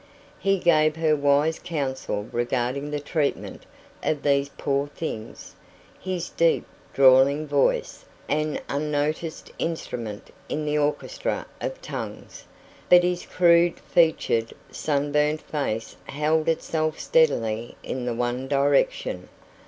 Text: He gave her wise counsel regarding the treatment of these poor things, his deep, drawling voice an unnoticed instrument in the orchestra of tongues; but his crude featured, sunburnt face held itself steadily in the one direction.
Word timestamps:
He 0.39 0.57
gave 0.57 0.95
her 0.95 1.15
wise 1.15 1.59
counsel 1.59 2.23
regarding 2.31 2.89
the 2.89 2.99
treatment 2.99 3.67
of 4.01 4.23
these 4.23 4.49
poor 4.49 4.87
things, 4.87 5.53
his 5.99 6.29
deep, 6.29 6.65
drawling 6.91 7.45
voice 7.45 8.05
an 8.27 8.59
unnoticed 8.67 9.51
instrument 9.59 10.31
in 10.49 10.65
the 10.65 10.75
orchestra 10.75 11.45
of 11.61 11.79
tongues; 11.83 12.45
but 12.89 13.03
his 13.03 13.27
crude 13.27 13.79
featured, 13.79 14.55
sunburnt 14.71 15.41
face 15.41 15.97
held 16.05 16.49
itself 16.49 16.99
steadily 16.99 17.77
in 17.83 18.05
the 18.05 18.15
one 18.15 18.47
direction. 18.47 19.29